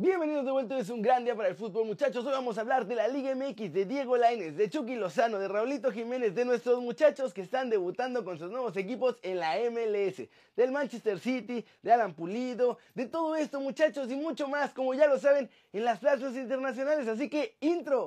[0.00, 2.24] Bienvenidos de vuelta, es un gran día para el fútbol muchachos.
[2.24, 5.48] Hoy vamos a hablar de la Liga MX, de Diego Lainez, de Chucky Lozano, de
[5.48, 10.28] Raulito Jiménez, de nuestros muchachos que están debutando con sus nuevos equipos en la MLS,
[10.54, 15.08] del Manchester City, de Alan Pulido, de todo esto muchachos y mucho más, como ya
[15.08, 17.08] lo saben, en las plazas internacionales.
[17.08, 18.06] Así que, intro.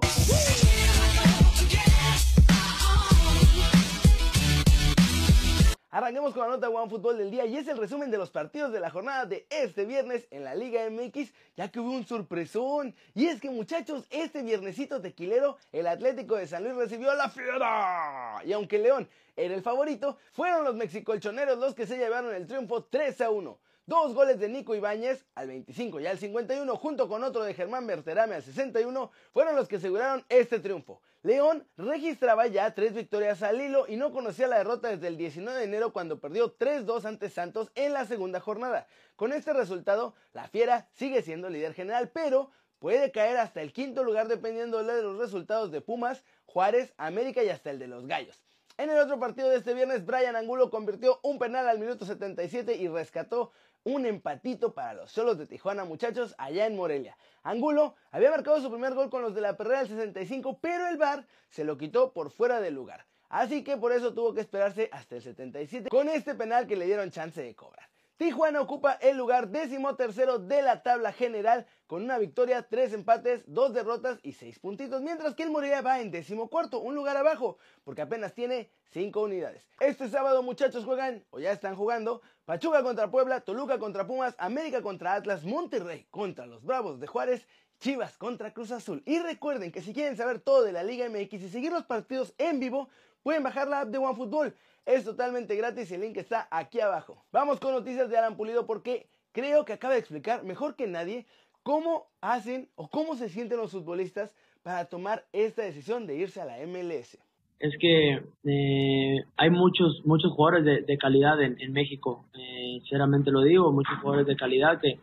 [6.02, 8.74] Arranquemos con la nota One Fútbol del día y es el resumen de los partidos
[8.74, 12.96] de la jornada de este viernes en la Liga MX, ya que hubo un sorpresón.
[13.14, 18.42] Y es que muchachos, este viernesito tequilero, el Atlético de San Luis recibió la fiera.
[18.44, 22.84] Y aunque León era el favorito, fueron los mexicolchoneros los que se llevaron el triunfo
[22.84, 23.60] 3 a 1.
[23.88, 27.88] Dos goles de Nico Ibáñez al 25 y al 51, junto con otro de Germán
[27.88, 31.02] Berterame al 61, fueron los que aseguraron este triunfo.
[31.24, 35.58] León registraba ya tres victorias al hilo y no conocía la derrota desde el 19
[35.58, 38.86] de enero cuando perdió 3-2 ante Santos en la segunda jornada.
[39.16, 44.04] Con este resultado, la Fiera sigue siendo líder general, pero puede caer hasta el quinto
[44.04, 48.44] lugar dependiendo de los resultados de Pumas, Juárez, América y hasta el de los Gallos.
[48.78, 52.78] En el otro partido de este viernes, Brian Angulo convirtió un penal al minuto 77
[52.78, 53.52] y rescató
[53.84, 57.18] un empatito para los solos de Tijuana, muchachos, allá en Morelia.
[57.44, 60.98] Angulo había marcado su primer gol con los de la Perrera al 65, pero el
[60.98, 63.06] VAR se lo quitó por fuera del lugar.
[63.30, 66.86] Así que por eso tuvo que esperarse hasta el 77 con este penal que le
[66.86, 67.91] dieron chance de cobrar.
[68.22, 73.44] Tijuana ocupa el lugar décimo tercero de la tabla general con una victoria, tres empates,
[73.48, 77.18] dos derrotas y seis puntitos, mientras que el Morelia va en décimo cuarto, un lugar
[77.18, 79.68] abajo, porque apenas tiene cinco unidades.
[79.80, 84.84] Este sábado muchachos juegan, o ya están jugando, Pachuca contra Puebla, Toluca contra Pumas, América
[84.84, 87.48] contra Atlas, Monterrey contra los Bravos de Juárez,
[87.80, 89.02] Chivas contra Cruz Azul.
[89.08, 92.36] Y recuerden que si quieren saber todo de la Liga MX y seguir los partidos
[92.38, 92.88] en vivo,
[93.24, 94.54] pueden bajar la app de OneFootball.
[94.86, 97.24] Es totalmente gratis y el link está aquí abajo.
[97.32, 101.26] Vamos con noticias de Alan Pulido porque creo que acaba de explicar mejor que nadie
[101.64, 106.46] cómo hacen o cómo se sienten los futbolistas para tomar esta decisión de irse a
[106.46, 107.18] la MLS.
[107.60, 113.72] Es que eh, hay muchos muchos jugadores de, calidad en, México, eh, sinceramente lo digo,
[113.72, 115.00] muchos jugadores de calidad que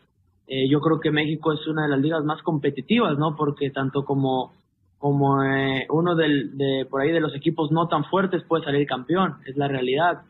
[0.48, 3.36] eh, yo creo que México es una de las ligas más competitivas, ¿no?
[3.36, 4.52] Porque tanto como
[4.98, 8.86] como eh, uno del, de por ahí de los equipos no tan fuertes puede salir
[8.86, 10.22] campeón, es la realidad.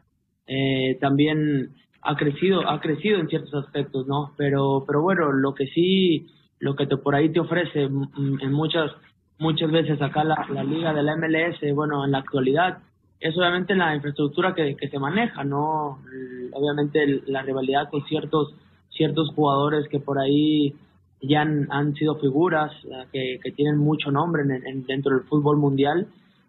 [0.46, 4.32] Eh, también ha crecido, ha crecido en ciertos aspectos, ¿no?
[4.36, 6.26] Pero, pero bueno, lo que sí,
[6.58, 8.92] lo que te, por ahí te ofrece en muchas,
[9.38, 12.78] muchas veces acá la, la liga de la MLS, bueno, en la actualidad,
[13.20, 15.98] es obviamente la infraestructura que, que se maneja, ¿no?
[16.52, 18.54] Obviamente la rivalidad con ciertos,
[18.90, 20.74] ciertos jugadores que por ahí
[21.20, 22.72] ya han, sido figuras
[23.12, 26.08] que, que, tienen mucho nombre en, dentro del fútbol mundial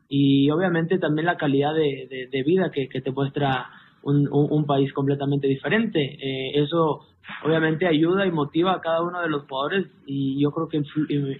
[0.09, 3.69] y obviamente también la calidad de, vida que, te muestra
[4.03, 6.00] un, país completamente diferente.
[6.02, 7.06] Eh, eso
[7.46, 10.81] obviamente ayuda y motiva a cada uno de los jugadores y yo creo que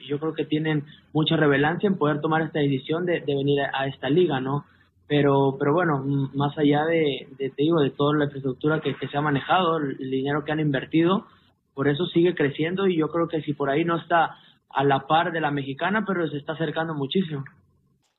[0.08, 4.10] yo creo que tienen mucha relevancia en poder tomar esta decisión de, venir a, esta
[4.10, 4.66] liga, ¿no?
[5.08, 6.04] Pero, pero bueno,
[6.36, 10.46] más allá de, te digo, de toda la infraestructura que se ha manejado, el dinero
[10.46, 11.26] que han invertido,
[11.74, 14.35] por eso sigue creciendo y yo creo que si por ahí no está
[14.69, 17.44] a la par de la mexicana, pero se está acercando muchísimo.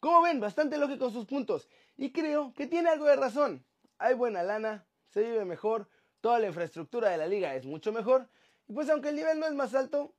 [0.01, 3.65] Como ven, bastante lógico sus puntos y creo que tiene algo de razón.
[3.99, 5.89] Hay buena lana, se vive mejor,
[6.21, 8.29] toda la infraestructura de la liga es mucho mejor
[8.67, 10.15] y pues aunque el nivel no es más alto,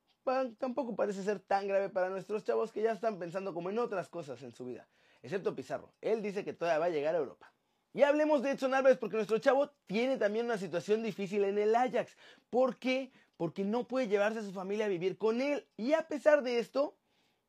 [0.58, 4.08] tampoco parece ser tan grave para nuestros chavos que ya están pensando como en otras
[4.08, 4.86] cosas en su vida,
[5.22, 5.92] excepto Pizarro.
[6.00, 7.52] Él dice que todavía va a llegar a Europa.
[7.94, 11.74] Y hablemos de Edson Álvarez porque nuestro chavo tiene también una situación difícil en el
[11.74, 12.16] Ajax.
[12.48, 13.12] ¿Por qué?
[13.42, 15.66] Porque no puede llevarse a su familia a vivir con él.
[15.76, 16.96] Y a pesar de esto,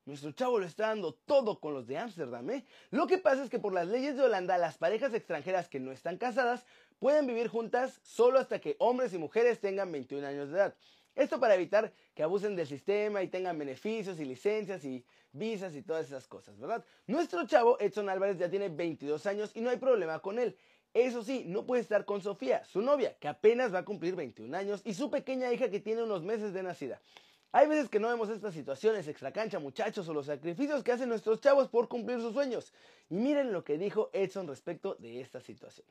[0.06, 2.50] nuestro chavo lo está dando todo con los de Ámsterdam.
[2.50, 2.66] ¿eh?
[2.90, 5.92] Lo que pasa es que por las leyes de Holanda, las parejas extranjeras que no
[5.92, 6.66] están casadas
[6.98, 10.76] pueden vivir juntas solo hasta que hombres y mujeres tengan 21 años de edad.
[11.14, 15.84] Esto para evitar que abusen del sistema y tengan beneficios y licencias y visas y
[15.84, 16.84] todas esas cosas, ¿verdad?
[17.06, 20.58] Nuestro chavo, Edson Álvarez, ya tiene 22 años y no hay problema con él.
[20.94, 24.56] Eso sí, no puede estar con Sofía, su novia, que apenas va a cumplir 21
[24.56, 27.02] años, y su pequeña hija que tiene unos meses de nacida.
[27.52, 31.40] Hay veces que no vemos estas situaciones extracancha, muchachos, o los sacrificios que hacen nuestros
[31.40, 32.74] chavos por cumplir sus sueños.
[33.10, 35.86] Y miren lo que dijo Edson respecto de esta situación.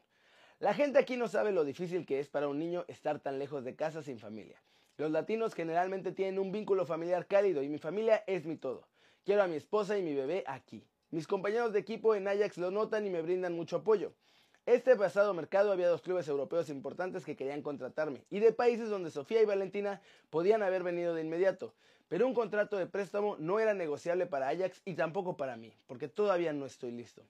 [0.59, 3.65] La gente aquí no sabe lo difícil que es para un niño estar tan lejos
[3.65, 4.61] de casa sin familia.
[4.97, 8.87] Los latinos generalmente tienen un vínculo familiar cálido y mi familia es mi todo.
[9.25, 10.85] Quiero a mi esposa y mi bebé aquí.
[11.11, 14.15] Mis compañeros de equipo en Ajax lo notan y me brindan mucho apoyo.
[14.65, 19.11] Este pasado mercado había dos clubes europeos importantes que querían contratarme y de países donde
[19.11, 20.01] Sofía y Valentina
[20.31, 21.75] podían haber venido de inmediato,
[22.09, 26.07] pero un contrato de préstamo no era negociable para Ajax y tampoco para mí, porque
[26.07, 27.23] todavía no estoy listo.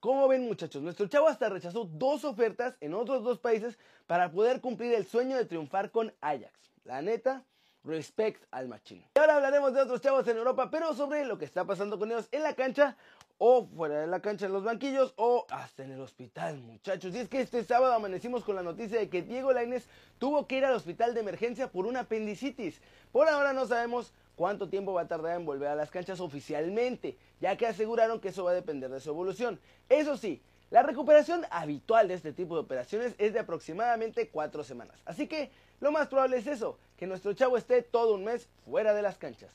[0.00, 4.60] Como ven muchachos, nuestro chavo hasta rechazó dos ofertas en otros dos países para poder
[4.60, 6.52] cumplir el sueño de triunfar con Ajax.
[6.84, 7.44] La neta,
[7.84, 9.04] respect al machín.
[9.14, 12.10] Y ahora hablaremos de otros chavos en Europa, pero sobre lo que está pasando con
[12.10, 12.96] ellos en la cancha
[13.42, 17.14] o fuera de la cancha en los banquillos o hasta en el hospital, muchachos.
[17.14, 19.86] Y es que este sábado amanecimos con la noticia de que Diego Lainez
[20.18, 22.82] tuvo que ir al hospital de emergencia por una apendicitis.
[23.12, 27.16] Por ahora no sabemos cuánto tiempo va a tardar en volver a las canchas oficialmente,
[27.40, 29.58] ya que aseguraron que eso va a depender de su evolución.
[29.88, 35.00] Eso sí, la recuperación habitual de este tipo de operaciones es de aproximadamente cuatro semanas.
[35.06, 35.50] Así que
[35.80, 39.16] lo más probable es eso, que nuestro chavo esté todo un mes fuera de las
[39.16, 39.50] canchas.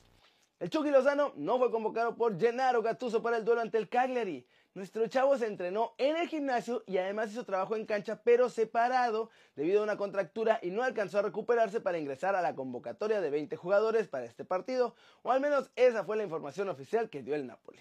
[0.58, 4.46] El Chucky Lozano no fue convocado por Gennaro Gattuso para el duelo ante el Cagliari.
[4.72, 9.28] Nuestro chavo se entrenó en el gimnasio y además hizo trabajo en cancha, pero separado
[9.54, 13.28] debido a una contractura y no alcanzó a recuperarse para ingresar a la convocatoria de
[13.28, 17.34] 20 jugadores para este partido, o al menos esa fue la información oficial que dio
[17.34, 17.80] el Napoli.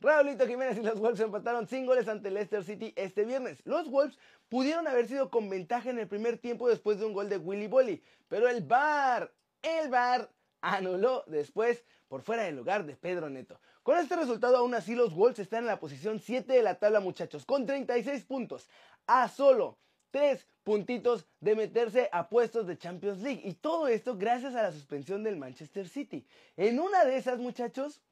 [0.00, 3.62] Raulito Jiménez y los Wolves empataron sin goles ante Leicester City este viernes.
[3.64, 4.18] Los Wolves
[4.48, 7.68] pudieron haber sido con ventaja en el primer tiempo después de un gol de Willy
[7.68, 9.32] Bolly, pero el VAR,
[9.62, 10.28] el VAR
[10.60, 13.60] anuló después por fuera del lugar de Pedro Neto.
[13.82, 17.00] Con este resultado, aún así, los Wolves están en la posición 7 de la tabla,
[17.00, 18.68] muchachos, con 36 puntos,
[19.06, 19.78] a solo
[20.10, 23.42] 3 puntitos de meterse a puestos de Champions League.
[23.44, 26.26] Y todo esto gracias a la suspensión del Manchester City.
[26.56, 28.02] En una de esas, muchachos,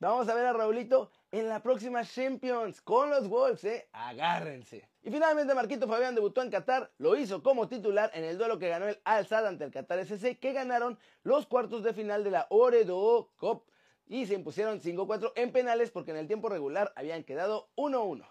[0.00, 3.88] vamos a ver a Raulito en la próxima Champions con los Wolves, ¿eh?
[3.92, 4.88] Agárrense.
[5.02, 8.68] Y finalmente Marquito Fabián debutó en Qatar, lo hizo como titular en el duelo que
[8.68, 12.30] ganó el Al Sadd ante el Qatar SC, que ganaron los cuartos de final de
[12.30, 13.64] la Oredo Cup
[14.06, 18.26] y se impusieron 5-4 en penales porque en el tiempo regular habían quedado 1-1.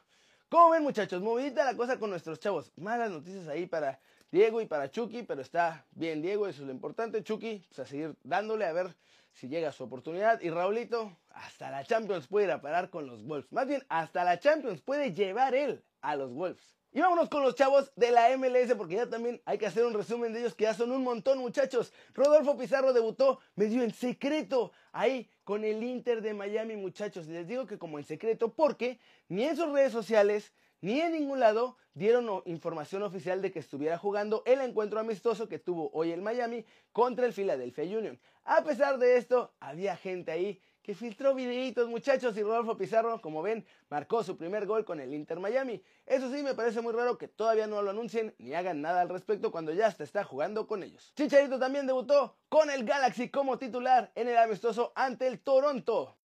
[0.50, 2.72] Como ven muchachos, movidita la cosa con nuestros chavos.
[2.78, 4.00] Malas noticias ahí para
[4.32, 7.24] Diego y para Chucky, pero está bien Diego, eso es lo importante.
[7.24, 8.96] Chucky, pues a seguir dándole a ver
[9.32, 10.42] si llega su oportunidad.
[10.42, 13.52] Y Raulito, hasta la Champions puede ir a parar con los Wolves.
[13.52, 16.78] Más bien, hasta la Champions puede llevar él a los Wolves.
[16.92, 19.94] Y vámonos con los chavos de la MLS porque ya también hay que hacer un
[19.94, 21.94] resumen de ellos que ya son un montón muchachos.
[22.14, 27.28] Rodolfo Pizarro debutó medio en secreto ahí con el Inter de Miami muchachos.
[27.28, 31.40] Les digo que como en secreto porque ni en sus redes sociales ni en ningún
[31.40, 36.22] lado dieron información oficial de que estuviera jugando el encuentro amistoso que tuvo hoy el
[36.22, 38.20] Miami contra el Philadelphia Union.
[38.44, 43.42] A pesar de esto, había gente ahí que filtró videitos, muchachos, y Rodolfo Pizarro, como
[43.42, 45.84] ven, marcó su primer gol con el Inter Miami.
[46.06, 49.10] Eso sí, me parece muy raro que todavía no lo anuncien ni hagan nada al
[49.10, 51.12] respecto cuando ya está jugando con ellos.
[51.18, 56.16] Chicharito también debutó con el Galaxy como titular en el amistoso ante el Toronto.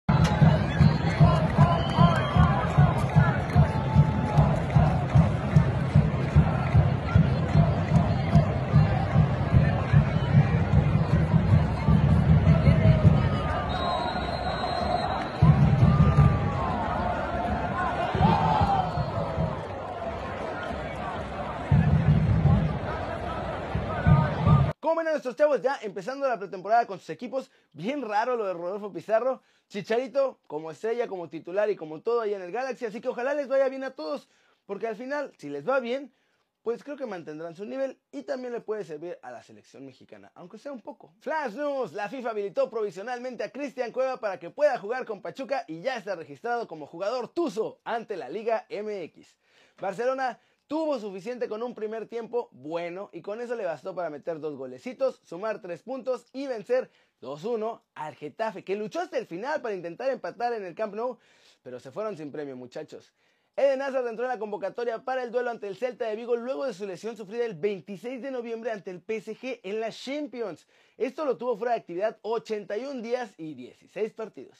[24.93, 27.51] ¿Cómo ven nuestros chavos ya empezando la pretemporada con sus equipos?
[27.73, 29.41] Bien raro lo de Rodolfo Pizarro.
[29.67, 32.85] Chicharito como estrella, como titular y como todo ahí en el Galaxy.
[32.85, 34.29] Así que ojalá les vaya bien a todos.
[34.67, 36.13] Porque al final, si les va bien,
[36.61, 40.31] pues creo que mantendrán su nivel y también le puede servir a la selección mexicana,
[40.35, 41.15] aunque sea un poco.
[41.21, 45.65] Flash News, la FIFA habilitó provisionalmente a Cristian Cueva para que pueda jugar con Pachuca
[45.69, 49.39] y ya está registrado como jugador Tuzo ante la Liga MX.
[49.81, 54.41] Barcelona Tuvo suficiente con un primer tiempo bueno y con eso le bastó para meter
[54.41, 59.61] dos golecitos, sumar tres puntos y vencer 2-1 al Getafe, que luchó hasta el final
[59.61, 61.19] para intentar empatar en el Camp Nou,
[61.63, 63.13] pero se fueron sin premio muchachos.
[63.55, 66.65] Eden Hazard entró en la convocatoria para el duelo ante el Celta de Vigo luego
[66.65, 70.67] de su lesión sufrida el 26 de noviembre ante el PSG en la Champions.
[70.97, 74.59] Esto lo tuvo fuera de actividad 81 días y 16 partidos.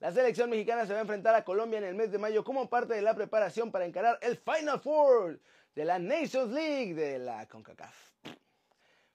[0.00, 2.70] La selección mexicana se va a enfrentar a Colombia en el mes de mayo como
[2.70, 5.40] parte de la preparación para encarar el Final Four
[5.74, 8.12] de la Nations League de la CONCACAF.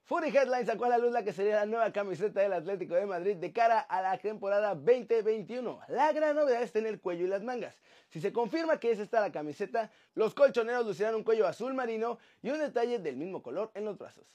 [0.02, 3.06] Fury Headline sacó a la luz la que sería la nueva camiseta del Atlético de
[3.06, 5.80] Madrid de cara a la temporada 2021.
[5.88, 7.80] La gran novedad está en el cuello y las mangas.
[8.10, 12.18] Si se confirma que es esta la camiseta, los colchoneros lucirán un cuello azul marino
[12.42, 14.26] y un detalle del mismo color en los brazos.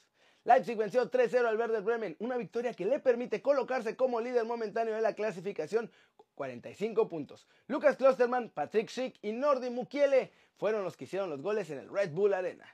[0.49, 4.95] Leipzig venció 3-0 al Werder Bremen, una victoria que le permite colocarse como líder momentáneo
[4.95, 5.91] de la clasificación
[6.33, 7.47] 45 puntos.
[7.67, 11.89] Lucas Klosterman, Patrick Schick y Nordi Mukiele fueron los que hicieron los goles en el
[11.93, 12.65] Red Bull Arena.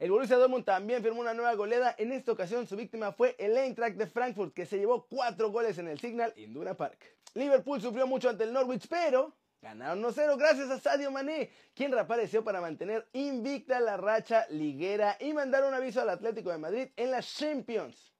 [0.00, 1.94] El Borussia Dortmund también firmó una nueva goleada.
[1.98, 5.78] En esta ocasión su víctima fue el Eintracht de Frankfurt, que se llevó cuatro goles
[5.78, 7.14] en el Signal Induna Park.
[7.34, 12.42] Liverpool sufrió mucho ante el Norwich, pero ganaron 1-0 gracias a Sadio Mané, quien reapareció
[12.42, 17.10] para mantener invicta la racha liguera y mandar un aviso al Atlético de Madrid en
[17.10, 18.14] las Champions.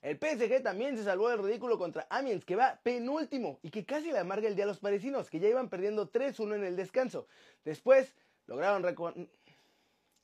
[0.00, 4.10] El PSG también se salvó del ridículo contra Amiens, que va penúltimo y que casi
[4.10, 7.26] le amarga el día a los parisinos, que ya iban perdiendo 3-1 en el descanso.
[7.64, 8.14] Después
[8.46, 8.82] lograron,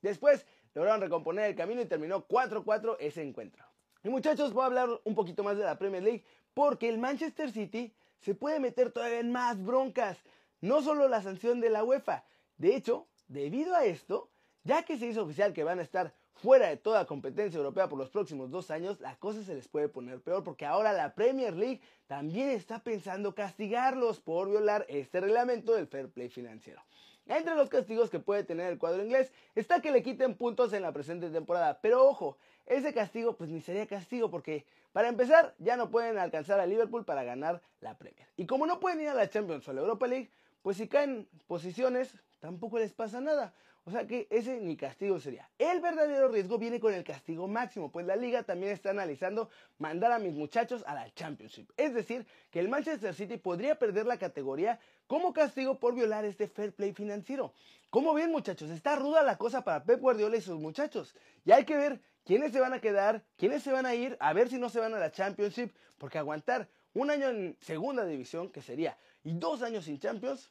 [0.01, 3.67] Después lograron recomponer el camino y terminó 4-4 ese encuentro.
[4.03, 7.51] Y muchachos, voy a hablar un poquito más de la Premier League porque el Manchester
[7.51, 10.17] City se puede meter todavía en más broncas.
[10.61, 12.25] No solo la sanción de la UEFA.
[12.57, 14.31] De hecho, debido a esto,
[14.65, 17.99] ya que se hizo oficial que van a estar fuera de toda competencia europea por
[17.99, 21.55] los próximos dos años, la cosa se les puede poner peor porque ahora la Premier
[21.55, 26.83] League también está pensando castigarlos por violar este reglamento del fair play financiero.
[27.27, 30.83] Entre los castigos que puede tener el cuadro inglés está que le quiten puntos en
[30.83, 35.77] la presente temporada, pero ojo, ese castigo pues ni sería castigo porque para empezar ya
[35.77, 38.29] no pueden alcanzar a Liverpool para ganar la Premier.
[38.37, 40.31] Y como no pueden ir a la Champions o a la Europa League,
[40.67, 43.55] pues si caen posiciones tampoco les pasa nada.
[43.85, 45.49] O sea que ese ni castigo sería.
[45.59, 50.11] El verdadero riesgo viene con el castigo máximo, pues la liga también está analizando mandar
[50.11, 51.71] a mis muchachos a la Championship.
[51.77, 56.49] Es decir, que el Manchester City podría perder la categoría como castigo por violar este
[56.49, 57.53] fair play financiero.
[57.89, 61.15] Como bien muchachos, está ruda la cosa para Pep Guardiola y sus muchachos.
[61.45, 64.33] Y hay que ver quiénes se van a quedar, quiénes se van a ir, a
[64.33, 68.51] ver si no se van a la Championship, porque aguantar un año en segunda división,
[68.51, 70.51] que sería, y dos años sin Champions,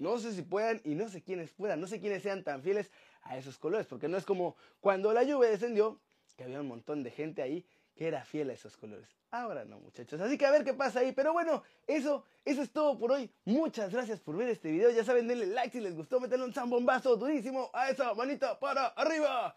[0.00, 2.90] no sé si puedan y no sé quiénes puedan, no sé quiénes sean tan fieles
[3.22, 6.00] a esos colores, porque no es como cuando la lluvia descendió,
[6.36, 9.08] que había un montón de gente ahí que era fiel a esos colores.
[9.30, 10.18] Ahora no, muchachos.
[10.22, 11.12] Así que a ver qué pasa ahí.
[11.12, 13.30] Pero bueno, eso, eso es todo por hoy.
[13.44, 14.90] Muchas gracias por ver este video.
[14.90, 18.86] Ya saben, denle like si les gustó, meterle un zambombazo durísimo a esa manita para
[18.86, 19.54] arriba.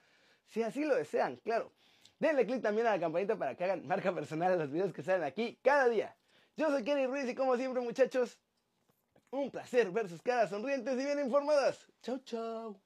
[0.48, 1.72] Si así lo desean, claro.
[2.20, 5.04] Denle click también a la campanita para que hagan marca personal a los videos que
[5.04, 6.16] salen aquí cada día.
[6.56, 8.38] Yo soy Kenny Ruiz y como siempre, muchachos,
[9.34, 11.88] un placer ver sus caras sonrientes y bien informadas.
[12.02, 12.80] Chau, chau.